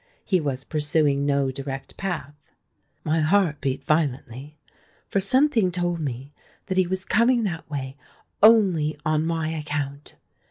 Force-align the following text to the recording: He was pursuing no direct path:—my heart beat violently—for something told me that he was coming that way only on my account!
He 0.25 0.41
was 0.41 0.63
pursuing 0.63 1.27
no 1.27 1.51
direct 1.51 1.95
path:—my 1.95 3.19
heart 3.19 3.61
beat 3.61 3.83
violently—for 3.83 5.19
something 5.19 5.71
told 5.71 5.99
me 5.99 6.33
that 6.65 6.77
he 6.79 6.87
was 6.87 7.05
coming 7.05 7.43
that 7.43 7.69
way 7.69 7.97
only 8.41 8.97
on 9.05 9.27
my 9.27 9.49
account! 9.49 10.15